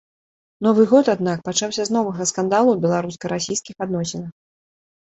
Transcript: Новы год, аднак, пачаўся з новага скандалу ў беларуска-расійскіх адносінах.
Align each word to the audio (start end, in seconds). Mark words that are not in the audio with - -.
Новы 0.67 0.85
год, 0.93 1.11
аднак, 1.15 1.43
пачаўся 1.49 1.81
з 1.91 1.95
новага 1.99 2.29
скандалу 2.33 2.69
ў 2.75 2.79
беларуска-расійскіх 2.87 3.75
адносінах. 3.89 4.31